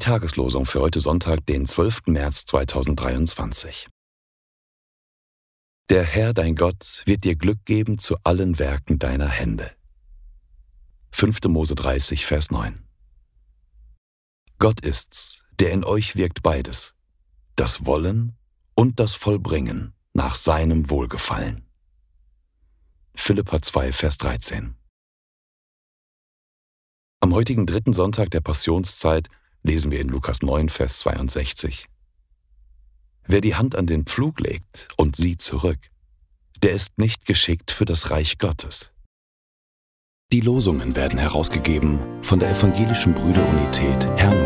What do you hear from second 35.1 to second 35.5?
sieht